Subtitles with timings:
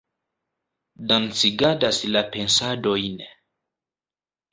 [1.11, 3.21] dancigadas la pensadojn